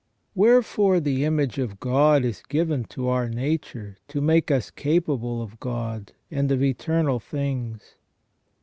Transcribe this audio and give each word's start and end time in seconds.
Wherefore 0.33 0.99
the 0.99 1.23
image 1.25 1.59
of 1.59 1.79
God 1.79 2.25
is 2.25 2.41
given 2.49 2.85
to 2.85 3.07
our 3.09 3.29
nature 3.29 3.97
to 4.07 4.19
make 4.19 4.49
us 4.49 4.71
capable 4.71 5.43
of 5.43 5.59
God, 5.59 6.13
and 6.31 6.51
of 6.51 6.63
eternal 6.63 7.19
things. 7.19 7.97